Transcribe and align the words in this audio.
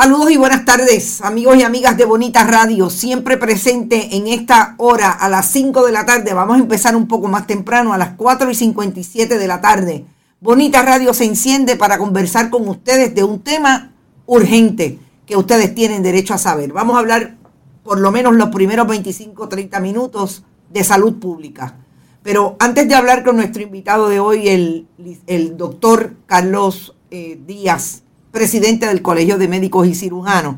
Saludos 0.00 0.30
y 0.30 0.36
buenas 0.36 0.64
tardes, 0.64 1.20
amigos 1.22 1.56
y 1.56 1.64
amigas 1.64 1.96
de 1.96 2.04
Bonita 2.04 2.44
Radio, 2.44 2.88
siempre 2.88 3.36
presente 3.36 4.14
en 4.14 4.28
esta 4.28 4.76
hora 4.78 5.10
a 5.10 5.28
las 5.28 5.50
5 5.50 5.84
de 5.84 5.90
la 5.90 6.06
tarde. 6.06 6.34
Vamos 6.34 6.56
a 6.56 6.60
empezar 6.60 6.94
un 6.94 7.08
poco 7.08 7.26
más 7.26 7.48
temprano, 7.48 7.92
a 7.92 7.98
las 7.98 8.10
4 8.10 8.48
y 8.48 8.54
57 8.54 9.36
de 9.36 9.46
la 9.48 9.60
tarde. 9.60 10.06
Bonita 10.40 10.82
Radio 10.82 11.12
se 11.12 11.24
enciende 11.24 11.74
para 11.74 11.98
conversar 11.98 12.48
con 12.48 12.68
ustedes 12.68 13.12
de 13.12 13.24
un 13.24 13.40
tema 13.40 13.90
urgente 14.26 15.00
que 15.26 15.36
ustedes 15.36 15.74
tienen 15.74 16.04
derecho 16.04 16.32
a 16.32 16.38
saber. 16.38 16.72
Vamos 16.72 16.94
a 16.94 17.00
hablar 17.00 17.36
por 17.82 17.98
lo 17.98 18.12
menos 18.12 18.36
los 18.36 18.50
primeros 18.50 18.86
25 18.86 19.42
o 19.42 19.48
30 19.48 19.80
minutos 19.80 20.44
de 20.70 20.84
salud 20.84 21.18
pública. 21.18 21.74
Pero 22.22 22.54
antes 22.60 22.86
de 22.86 22.94
hablar 22.94 23.24
con 23.24 23.34
nuestro 23.34 23.64
invitado 23.64 24.08
de 24.08 24.20
hoy, 24.20 24.46
el, 24.46 24.86
el 25.26 25.56
doctor 25.56 26.14
Carlos 26.26 26.94
eh, 27.10 27.40
Díaz, 27.44 28.04
presidente 28.30 28.86
del 28.86 29.02
Colegio 29.02 29.38
de 29.38 29.48
Médicos 29.48 29.86
y 29.86 29.94
Cirujanos. 29.94 30.56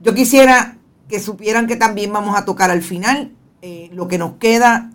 Yo 0.00 0.14
quisiera 0.14 0.78
que 1.08 1.20
supieran 1.20 1.66
que 1.66 1.76
también 1.76 2.12
vamos 2.12 2.36
a 2.36 2.44
tocar 2.44 2.70
al 2.70 2.82
final 2.82 3.32
eh, 3.62 3.90
lo 3.92 4.08
que 4.08 4.18
nos 4.18 4.34
queda 4.34 4.90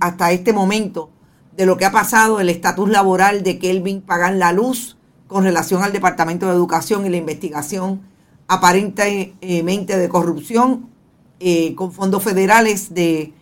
hasta 0.00 0.32
este 0.32 0.52
momento 0.52 1.10
de 1.56 1.66
lo 1.66 1.76
que 1.76 1.84
ha 1.84 1.92
pasado, 1.92 2.40
el 2.40 2.48
estatus 2.48 2.88
laboral 2.88 3.42
de 3.42 3.58
Kelvin 3.58 4.00
Pagan 4.00 4.38
la 4.38 4.52
Luz 4.52 4.96
con 5.26 5.44
relación 5.44 5.82
al 5.82 5.92
Departamento 5.92 6.46
de 6.46 6.52
Educación 6.52 7.06
y 7.06 7.08
la 7.08 7.16
investigación 7.16 8.00
aparentemente 8.48 9.96
de 9.96 10.08
corrupción 10.08 10.88
eh, 11.38 11.74
con 11.74 11.92
fondos 11.92 12.24
federales 12.24 12.92
de 12.94 13.32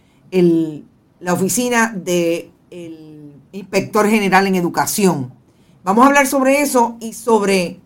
la 1.20 1.32
oficina 1.32 1.92
del 1.94 2.50
inspector 3.52 4.08
general 4.08 4.46
en 4.46 4.54
educación. 4.54 5.32
Vamos 5.82 6.04
a 6.04 6.08
hablar 6.08 6.26
sobre 6.26 6.60
eso 6.60 6.96
y 7.00 7.14
sobre 7.14 7.80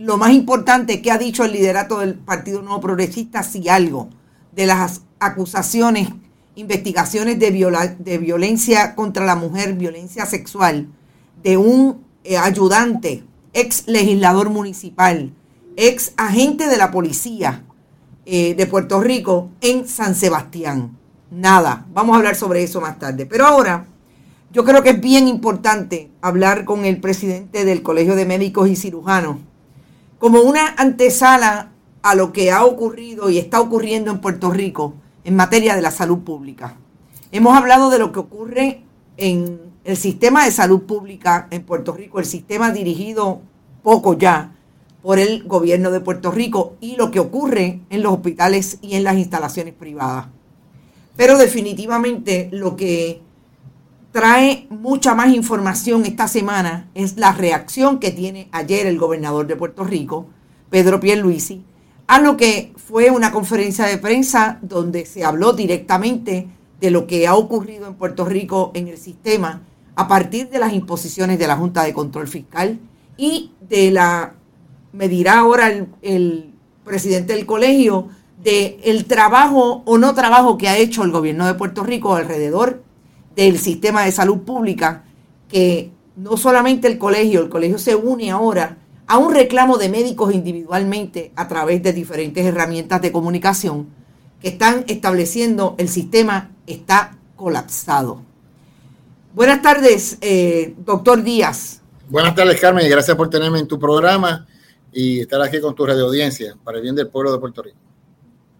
lo 0.00 0.16
más 0.16 0.32
importante 0.32 1.02
que 1.02 1.10
ha 1.10 1.18
dicho 1.18 1.44
el 1.44 1.52
liderato 1.52 1.98
del 1.98 2.14
Partido 2.14 2.62
Nuevo 2.62 2.80
Progresista, 2.80 3.42
si 3.42 3.68
algo, 3.68 4.08
de 4.52 4.64
las 4.64 5.02
acusaciones, 5.18 6.08
investigaciones 6.54 7.38
de, 7.38 7.50
de 7.98 8.18
violencia 8.18 8.94
contra 8.94 9.26
la 9.26 9.36
mujer, 9.36 9.74
violencia 9.74 10.24
sexual, 10.24 10.88
de 11.42 11.58
un 11.58 12.02
eh, 12.24 12.38
ayudante, 12.38 13.24
ex 13.52 13.86
legislador 13.88 14.48
municipal, 14.48 15.34
ex 15.76 16.14
agente 16.16 16.68
de 16.68 16.78
la 16.78 16.90
policía 16.90 17.62
eh, 18.24 18.54
de 18.54 18.66
Puerto 18.66 19.02
Rico 19.02 19.50
en 19.60 19.86
San 19.86 20.14
Sebastián. 20.14 20.96
Nada, 21.30 21.86
vamos 21.92 22.14
a 22.14 22.16
hablar 22.16 22.36
sobre 22.36 22.62
eso 22.62 22.80
más 22.80 22.98
tarde. 22.98 23.26
Pero 23.26 23.46
ahora, 23.46 23.84
yo 24.50 24.64
creo 24.64 24.82
que 24.82 24.90
es 24.90 25.00
bien 25.00 25.28
importante 25.28 26.10
hablar 26.22 26.64
con 26.64 26.86
el 26.86 27.02
presidente 27.02 27.66
del 27.66 27.82
Colegio 27.82 28.16
de 28.16 28.24
Médicos 28.24 28.66
y 28.70 28.76
Cirujanos, 28.76 29.36
como 30.20 30.42
una 30.42 30.74
antesala 30.76 31.72
a 32.02 32.14
lo 32.14 32.32
que 32.32 32.52
ha 32.52 32.64
ocurrido 32.64 33.30
y 33.30 33.38
está 33.38 33.58
ocurriendo 33.60 34.10
en 34.10 34.20
Puerto 34.20 34.50
Rico 34.50 34.94
en 35.24 35.34
materia 35.34 35.74
de 35.74 35.82
la 35.82 35.90
salud 35.90 36.18
pública. 36.18 36.76
Hemos 37.32 37.56
hablado 37.56 37.88
de 37.88 37.98
lo 37.98 38.12
que 38.12 38.20
ocurre 38.20 38.82
en 39.16 39.60
el 39.82 39.96
sistema 39.96 40.44
de 40.44 40.50
salud 40.50 40.82
pública 40.82 41.48
en 41.50 41.64
Puerto 41.64 41.92
Rico, 41.92 42.18
el 42.18 42.26
sistema 42.26 42.70
dirigido 42.70 43.40
poco 43.82 44.12
ya 44.12 44.54
por 45.02 45.18
el 45.18 45.44
gobierno 45.44 45.90
de 45.90 46.00
Puerto 46.00 46.30
Rico 46.30 46.76
y 46.82 46.96
lo 46.96 47.10
que 47.10 47.20
ocurre 47.20 47.80
en 47.88 48.02
los 48.02 48.12
hospitales 48.12 48.78
y 48.82 48.96
en 48.96 49.04
las 49.04 49.16
instalaciones 49.16 49.72
privadas. 49.72 50.26
Pero 51.16 51.38
definitivamente 51.38 52.50
lo 52.52 52.76
que 52.76 53.22
trae 54.12 54.66
mucha 54.70 55.14
más 55.14 55.32
información 55.32 56.04
esta 56.04 56.26
semana 56.28 56.88
es 56.94 57.16
la 57.16 57.32
reacción 57.32 58.00
que 58.00 58.10
tiene 58.10 58.48
ayer 58.52 58.86
el 58.86 58.98
gobernador 58.98 59.46
de 59.46 59.56
Puerto 59.56 59.84
Rico, 59.84 60.26
Pedro 60.68 61.00
Pierluisi, 61.00 61.64
a 62.06 62.20
lo 62.20 62.36
que 62.36 62.72
fue 62.76 63.10
una 63.10 63.30
conferencia 63.30 63.86
de 63.86 63.98
prensa 63.98 64.58
donde 64.62 65.06
se 65.06 65.24
habló 65.24 65.52
directamente 65.52 66.48
de 66.80 66.90
lo 66.90 67.06
que 67.06 67.28
ha 67.28 67.34
ocurrido 67.34 67.86
en 67.86 67.94
Puerto 67.94 68.24
Rico 68.24 68.72
en 68.74 68.88
el 68.88 68.98
sistema 68.98 69.62
a 69.94 70.08
partir 70.08 70.48
de 70.48 70.58
las 70.58 70.72
imposiciones 70.72 71.38
de 71.38 71.46
la 71.46 71.56
Junta 71.56 71.84
de 71.84 71.92
Control 71.92 72.26
Fiscal 72.26 72.80
y 73.16 73.52
de 73.68 73.90
la, 73.90 74.34
me 74.92 75.08
dirá 75.08 75.38
ahora 75.38 75.68
el, 75.70 75.88
el 76.02 76.52
presidente 76.84 77.34
del 77.34 77.46
colegio, 77.46 78.08
de 78.42 78.80
el 78.84 79.04
trabajo 79.04 79.82
o 79.84 79.98
no 79.98 80.14
trabajo 80.14 80.56
que 80.56 80.68
ha 80.68 80.78
hecho 80.78 81.04
el 81.04 81.12
gobierno 81.12 81.46
de 81.46 81.54
Puerto 81.54 81.84
Rico 81.84 82.14
alrededor 82.14 82.82
del 83.34 83.58
sistema 83.58 84.04
de 84.04 84.12
salud 84.12 84.38
pública, 84.40 85.04
que 85.48 85.90
no 86.16 86.36
solamente 86.36 86.88
el 86.88 86.98
colegio, 86.98 87.40
el 87.40 87.48
colegio 87.48 87.78
se 87.78 87.94
une 87.94 88.30
ahora 88.30 88.78
a 89.06 89.18
un 89.18 89.34
reclamo 89.34 89.76
de 89.76 89.88
médicos 89.88 90.32
individualmente 90.32 91.32
a 91.34 91.48
través 91.48 91.82
de 91.82 91.92
diferentes 91.92 92.44
herramientas 92.44 93.02
de 93.02 93.10
comunicación 93.10 93.88
que 94.40 94.48
están 94.48 94.84
estableciendo 94.88 95.74
el 95.78 95.88
sistema 95.88 96.50
está 96.66 97.16
colapsado. 97.36 98.22
Buenas 99.34 99.62
tardes, 99.62 100.18
eh, 100.20 100.74
doctor 100.78 101.22
Díaz. 101.22 101.80
Buenas 102.08 102.34
tardes, 102.34 102.60
Carmen, 102.60 102.84
y 102.84 102.88
gracias 102.88 103.16
por 103.16 103.30
tenerme 103.30 103.58
en 103.58 103.68
tu 103.68 103.78
programa 103.78 104.46
y 104.92 105.20
estar 105.20 105.40
aquí 105.42 105.60
con 105.60 105.74
tu 105.74 105.86
radio 105.86 106.06
audiencia 106.06 106.56
para 106.64 106.78
el 106.78 106.82
bien 106.82 106.94
del 106.94 107.08
pueblo 107.08 107.32
de 107.32 107.38
Puerto 107.38 107.62
Rico. 107.62 107.78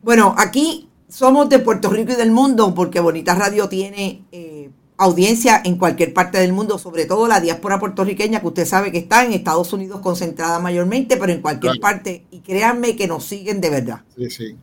Bueno, 0.03 0.35
aquí 0.39 0.89
somos 1.11 1.49
de 1.49 1.59
Puerto 1.59 1.91
Rico 1.91 2.13
y 2.13 2.17
del 2.17 2.31
mundo 2.31 2.75
porque 2.75 3.01
Bonita 3.01 3.35
Radio 3.35 3.69
tiene 3.69 4.25
eh, 4.33 4.71
audiencia 4.97 5.61
en 5.65 5.77
cualquier 5.77 6.15
parte 6.15 6.39
del 6.39 6.53
mundo, 6.53 6.79
sobre 6.79 7.05
todo 7.05 7.27
la 7.27 7.41
diáspora 7.41 7.79
puertorriqueña 7.79 8.41
que 8.41 8.47
usted 8.47 8.67
sabe 8.67 8.93
que 8.93 8.99
está 8.99 9.25
en 9.25 9.33
Estados 9.33 9.73
Unidos 9.73 10.01
concentrada 10.01 10.61
mayormente, 10.61 11.17
pero 11.17 11.33
en 11.33 11.41
cualquier 11.41 11.81
parte. 11.81 12.27
Y 12.31 12.41
créanme 12.41 12.97
que 12.97 13.09
nos 13.09 13.25
siguen 13.25 13.61
de 13.61 13.71
verdad. 13.71 14.03
Sí, 14.17 14.31
sí. 14.31 14.57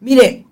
Mire, 0.00 0.46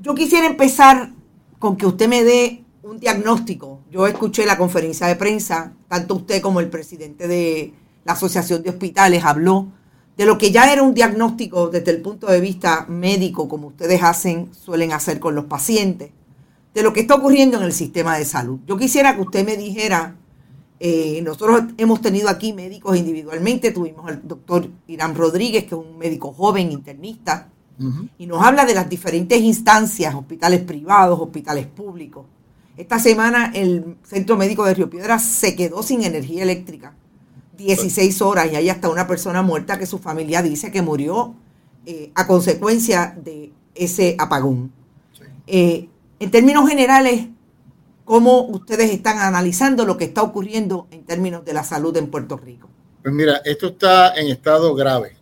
yo 0.00 0.14
quisiera 0.14 0.46
empezar 0.46 1.12
con 1.58 1.76
que 1.76 1.86
usted 1.86 2.08
me 2.08 2.24
dé 2.24 2.64
un 2.82 2.98
diagnóstico. 2.98 3.80
Yo 3.90 4.06
escuché 4.06 4.46
la 4.46 4.56
conferencia 4.56 5.06
de 5.06 5.16
prensa, 5.16 5.72
tanto 5.88 6.14
usted 6.14 6.40
como 6.40 6.60
el 6.60 6.70
presidente 6.70 7.28
de 7.28 7.74
la 8.04 8.12
Asociación 8.12 8.62
de 8.62 8.70
Hospitales 8.70 9.24
habló 9.24 9.68
de 10.16 10.24
lo 10.24 10.38
que 10.38 10.50
ya 10.50 10.72
era 10.72 10.82
un 10.82 10.94
diagnóstico 10.94 11.68
desde 11.68 11.90
el 11.90 12.00
punto 12.00 12.26
de 12.26 12.40
vista 12.40 12.86
médico, 12.88 13.48
como 13.48 13.68
ustedes 13.68 14.02
hacen, 14.02 14.50
suelen 14.54 14.92
hacer 14.92 15.20
con 15.20 15.34
los 15.34 15.44
pacientes, 15.44 16.10
de 16.74 16.82
lo 16.82 16.92
que 16.92 17.00
está 17.00 17.14
ocurriendo 17.14 17.58
en 17.58 17.64
el 17.64 17.72
sistema 17.72 18.16
de 18.16 18.24
salud. 18.24 18.60
Yo 18.66 18.76
quisiera 18.76 19.14
que 19.14 19.22
usted 19.22 19.44
me 19.44 19.56
dijera, 19.56 20.16
eh, 20.78 21.20
nosotros 21.22 21.62
hemos 21.78 22.00
tenido 22.00 22.28
aquí 22.28 22.52
médicos 22.52 22.96
individualmente, 22.96 23.72
tuvimos 23.72 24.06
al 24.08 24.26
doctor 24.26 24.68
Irán 24.86 25.14
Rodríguez, 25.14 25.64
que 25.64 25.74
es 25.74 25.80
un 25.80 25.98
médico 25.98 26.32
joven, 26.32 26.72
internista, 26.72 27.50
y 28.16 28.26
nos 28.26 28.42
habla 28.42 28.64
de 28.64 28.72
las 28.72 28.88
diferentes 28.88 29.38
instancias, 29.38 30.14
hospitales 30.14 30.60
privados, 30.60 31.20
hospitales 31.20 31.66
públicos, 31.66 32.24
Esta 32.78 32.98
semana 32.98 33.52
el 33.54 33.96
Centro 34.02 34.36
Médico 34.36 34.64
de 34.64 34.74
Río 34.74 34.88
Piedras 34.88 35.22
se 35.22 35.54
quedó 35.56 35.82
sin 35.82 36.02
energía 36.02 36.42
eléctrica. 36.42 36.94
16 37.56 38.22
horas 38.22 38.52
y 38.52 38.56
hay 38.56 38.68
hasta 38.68 38.88
una 38.88 39.06
persona 39.06 39.42
muerta 39.42 39.78
que 39.78 39.86
su 39.86 39.98
familia 39.98 40.42
dice 40.42 40.70
que 40.70 40.82
murió 40.82 41.34
eh, 41.86 42.10
a 42.14 42.26
consecuencia 42.26 43.16
de 43.22 43.52
ese 43.74 44.16
apagón. 44.18 44.72
Eh, 45.46 45.88
en 46.18 46.30
términos 46.30 46.68
generales, 46.68 47.28
¿cómo 48.04 48.42
ustedes 48.46 48.90
están 48.90 49.18
analizando 49.18 49.84
lo 49.84 49.96
que 49.96 50.04
está 50.04 50.22
ocurriendo 50.22 50.88
en 50.90 51.04
términos 51.04 51.44
de 51.44 51.52
la 51.52 51.62
salud 51.62 51.96
en 51.96 52.10
Puerto 52.10 52.36
Rico? 52.36 52.68
Pues 53.02 53.14
mira, 53.14 53.40
esto 53.44 53.68
está 53.68 54.14
en 54.14 54.28
estado 54.28 54.74
grave. 54.74 55.16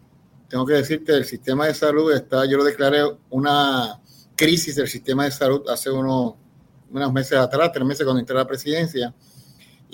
Tengo 0.49 0.65
que 0.65 0.75
decirte, 0.75 1.13
el 1.13 1.25
sistema 1.25 1.67
de 1.67 1.75
salud 1.75 2.13
está, 2.13 2.47
yo 2.47 2.57
lo 2.57 2.65
declaré 2.65 3.03
una 3.31 4.01
crisis 4.37 4.77
del 4.77 4.89
sistema 4.89 5.25
de 5.25 5.31
salud 5.31 5.69
hace 5.69 5.91
unos, 5.91 6.35
unos 6.91 7.13
meses 7.13 7.39
atrás, 7.39 7.71
tres 7.73 7.85
meses 7.85 8.05
cuando 8.05 8.21
entré 8.21 8.37
a 8.37 8.41
la 8.41 8.47
presidencia, 8.47 9.15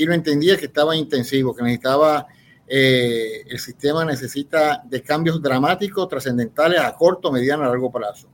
y 0.00 0.06
lo 0.06 0.14
entendía 0.14 0.56
que 0.56 0.64
estaba 0.64 0.96
intensivo, 0.96 1.54
que 1.54 1.62
necesitaba, 1.62 2.26
eh, 2.66 3.44
el 3.46 3.58
sistema 3.58 4.02
necesita 4.02 4.82
de 4.82 5.02
cambios 5.02 5.42
dramáticos, 5.42 6.08
trascendentales 6.08 6.80
a 6.80 6.94
corto, 6.94 7.30
mediano, 7.30 7.64
a 7.64 7.68
largo 7.68 7.92
plazo. 7.92 8.30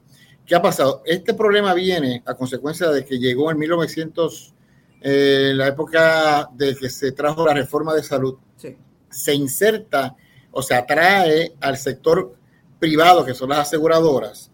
¿Qué 0.46 0.54
ha 0.54 0.62
pasado? 0.62 1.02
Este 1.04 1.34
problema 1.34 1.74
viene 1.74 2.22
a 2.24 2.34
consecuencia 2.34 2.88
de 2.90 3.04
que 3.04 3.18
llegó 3.18 3.50
en 3.50 3.58
1900, 3.58 4.54
eh, 5.00 5.54
la 5.56 5.66
época 5.66 6.48
de 6.52 6.76
que 6.76 6.88
se 6.88 7.10
trajo 7.10 7.44
la 7.44 7.54
reforma 7.54 7.94
de 7.94 8.04
salud, 8.04 8.36
se 9.08 9.34
inserta 9.34 10.14
o 10.52 10.62
se 10.62 10.76
atrae 10.76 11.56
al 11.60 11.76
sector 11.76 12.36
privado, 12.78 13.24
que 13.24 13.34
son 13.34 13.48
las 13.48 13.58
aseguradoras, 13.58 14.52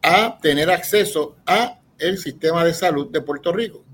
a 0.00 0.38
tener 0.40 0.70
acceso 0.70 1.36
a 1.44 1.78
el 1.98 2.16
sistema 2.16 2.64
de 2.64 2.72
salud 2.72 3.10
de 3.10 3.20
Puerto 3.20 3.52
Rico. 3.52 3.84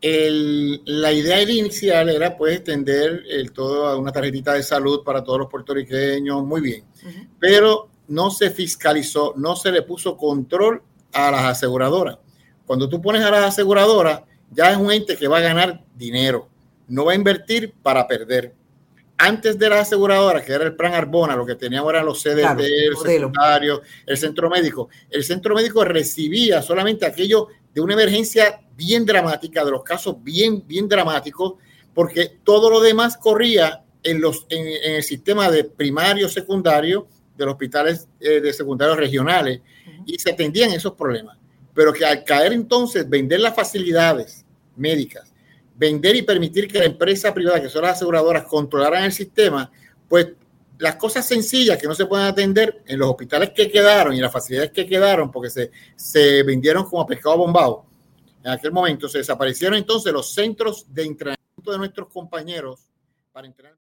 La 0.00 1.12
idea 1.12 1.42
inicial 1.42 2.08
era 2.08 2.36
pues 2.36 2.56
extender 2.56 3.24
el 3.28 3.52
todo 3.52 3.86
a 3.86 3.96
una 3.96 4.12
tarjetita 4.12 4.54
de 4.54 4.62
salud 4.62 5.02
para 5.02 5.24
todos 5.24 5.40
los 5.40 5.48
puertorriqueños, 5.48 6.44
muy 6.44 6.60
bien, 6.60 6.84
pero 7.38 7.88
no 8.08 8.30
se 8.30 8.50
fiscalizó, 8.50 9.34
no 9.36 9.56
se 9.56 9.72
le 9.72 9.82
puso 9.82 10.16
control 10.16 10.82
a 11.12 11.30
las 11.30 11.44
aseguradoras. 11.44 12.18
Cuando 12.64 12.88
tú 12.88 13.00
pones 13.02 13.22
a 13.22 13.30
las 13.30 13.44
aseguradoras, 13.44 14.22
ya 14.50 14.70
es 14.70 14.76
un 14.76 14.92
ente 14.92 15.16
que 15.16 15.28
va 15.28 15.38
a 15.38 15.42
ganar 15.42 15.84
dinero, 15.96 16.48
no 16.86 17.04
va 17.04 17.12
a 17.12 17.16
invertir 17.16 17.74
para 17.82 18.06
perder 18.06 18.54
antes 19.18 19.58
de 19.58 19.68
la 19.68 19.80
aseguradora, 19.80 20.44
que 20.44 20.52
era 20.52 20.64
el 20.64 20.76
plan 20.76 20.94
Arbona, 20.94 21.34
lo 21.34 21.44
que 21.44 21.56
teníamos 21.56 21.90
eran 21.90 22.06
los 22.06 22.22
CDT, 22.22 22.60
el 22.60 22.96
secundario, 22.96 23.82
el 24.06 24.16
centro 24.16 24.48
médico. 24.48 24.88
El 25.10 25.24
centro 25.24 25.56
médico 25.56 25.84
recibía 25.84 26.62
solamente 26.62 27.04
aquello 27.04 27.48
de 27.78 27.82
una 27.84 27.94
emergencia 27.94 28.60
bien 28.76 29.06
dramática, 29.06 29.64
de 29.64 29.70
los 29.70 29.84
casos 29.84 30.16
bien, 30.20 30.66
bien 30.66 30.88
dramáticos, 30.88 31.54
porque 31.94 32.38
todo 32.42 32.70
lo 32.70 32.80
demás 32.80 33.16
corría 33.16 33.84
en, 34.02 34.20
los, 34.20 34.46
en, 34.48 34.94
el 34.96 35.02
sistema 35.04 35.48
de 35.48 35.62
primario, 35.62 36.28
secundario, 36.28 37.06
de 37.36 37.44
los 37.44 37.52
hospitales 37.52 38.08
eh, 38.18 38.40
de 38.40 38.52
secundarios 38.52 38.96
regionales, 38.96 39.60
y 40.04 40.18
se 40.18 40.32
atendían 40.32 40.70
esos 40.70 40.94
problemas. 40.94 41.38
Pero 41.72 41.92
que 41.92 42.04
al 42.04 42.24
caer 42.24 42.52
entonces, 42.52 43.08
vender 43.08 43.38
las 43.38 43.54
facilidades 43.54 44.44
médicas, 44.74 45.32
vender 45.76 46.16
y 46.16 46.22
permitir 46.22 46.66
que 46.66 46.80
la 46.80 46.86
empresa 46.86 47.32
privada, 47.32 47.62
que 47.62 47.68
son 47.68 47.82
las 47.82 47.92
aseguradoras, 47.92 48.42
controlaran 48.42 49.04
el 49.04 49.12
sistema, 49.12 49.70
pues 50.08 50.26
las 50.78 50.96
cosas 50.96 51.26
sencillas 51.26 51.78
que 51.78 51.86
no 51.86 51.94
se 51.94 52.06
pueden 52.06 52.26
atender 52.26 52.82
en 52.86 52.98
los 52.98 53.10
hospitales 53.10 53.50
que 53.50 53.70
quedaron 53.70 54.14
y 54.14 54.20
las 54.20 54.32
facilidades 54.32 54.70
que 54.70 54.86
quedaron, 54.86 55.30
porque 55.30 55.50
se, 55.50 55.70
se 55.96 56.42
vendieron 56.42 56.84
como 56.84 57.06
pescado 57.06 57.38
bombado, 57.38 57.84
en 58.44 58.50
aquel 58.52 58.72
momento 58.72 59.08
se 59.08 59.18
desaparecieron 59.18 59.76
entonces 59.76 60.12
los 60.12 60.32
centros 60.32 60.86
de 60.92 61.04
entrenamiento 61.04 61.72
de 61.72 61.78
nuestros 61.78 62.08
compañeros 62.08 62.88
para 63.32 63.46
entrenar. 63.46 63.76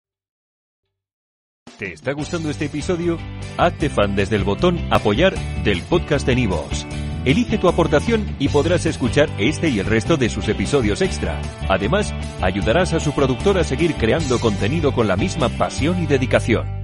¿Te 1.78 1.92
está 1.92 2.12
gustando 2.12 2.50
este 2.50 2.66
episodio? 2.66 3.18
Hazte 3.56 3.90
fan 3.90 4.14
desde 4.14 4.36
el 4.36 4.44
botón 4.44 4.78
apoyar 4.92 5.34
del 5.64 5.82
podcast 5.82 6.24
de 6.24 6.36
Nivos. 6.36 6.86
Elige 7.24 7.58
tu 7.58 7.68
aportación 7.68 8.36
y 8.38 8.48
podrás 8.48 8.86
escuchar 8.86 9.28
este 9.38 9.70
y 9.70 9.80
el 9.80 9.86
resto 9.86 10.16
de 10.16 10.28
sus 10.28 10.46
episodios 10.48 11.00
extra. 11.00 11.40
Además, 11.68 12.12
ayudarás 12.42 12.92
a 12.92 13.00
su 13.00 13.12
productor 13.12 13.58
a 13.58 13.64
seguir 13.64 13.94
creando 13.94 14.38
contenido 14.38 14.92
con 14.92 15.08
la 15.08 15.16
misma 15.16 15.48
pasión 15.48 16.02
y 16.02 16.06
dedicación. 16.06 16.83